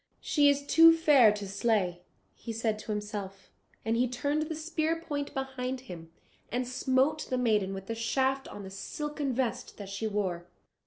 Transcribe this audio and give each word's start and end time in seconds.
"She 0.19 0.49
is 0.49 0.65
too 0.65 0.97
fair 0.97 1.31
to 1.33 1.47
slay," 1.47 2.01
said 2.35 2.77
he 2.81 2.85
to 2.85 2.91
himself, 2.91 3.51
and 3.85 3.95
he 3.95 4.07
turned 4.07 4.41
the 4.41 4.55
spear 4.55 4.99
point 4.99 5.31
behind 5.35 5.81
him, 5.81 6.11
and 6.51 6.67
smote 6.67 7.29
the 7.29 7.37
maiden 7.37 7.71
with 7.71 7.85
the 7.85 7.93
shaft 7.93 8.47
on 8.47 8.63
the 8.63 8.71
silken 8.71 9.31
vest 9.31 9.77
that 9.77 9.89
she 9.89 10.07
wore. 10.07 10.47